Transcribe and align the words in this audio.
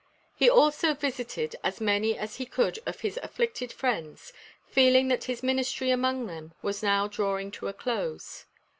He 0.35 0.49
also 0.49 0.95
visited 0.95 1.55
as 1.63 1.79
many 1.79 2.17
as 2.17 2.37
he 2.37 2.47
could 2.47 2.79
of 2.87 3.01
his 3.01 3.19
afflicted 3.21 3.71
friends, 3.71 4.33
feeling 4.67 5.09
that 5.09 5.25
his 5.25 5.43
ministry 5.43 5.91
among 5.91 6.25
them 6.25 6.55
was 6.63 6.81
now 6.81 7.07
drawing 7.07 7.51
to 7.51 7.67
a 7.67 7.73
close. 7.73 8.47